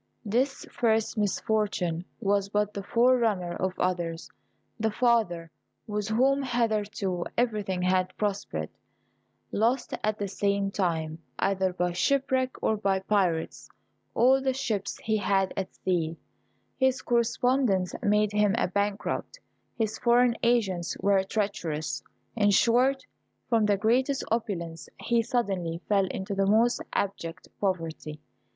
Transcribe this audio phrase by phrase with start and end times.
[0.25, 4.31] This first misfortune was but the forerunner of others.
[4.79, 5.51] The father,
[5.85, 8.71] with whom hitherto everything had prospered,
[9.51, 13.69] lost at the same time, either by shipwreck or by pirates,
[14.15, 16.17] all the ships he had at sea;
[16.79, 19.39] his correspondents made him a bankrupt,
[19.77, 22.01] his foreign agents were treacherous;
[22.35, 23.05] in short,
[23.49, 28.19] from the greatest opulence, he suddenly fell into the most abject poverty.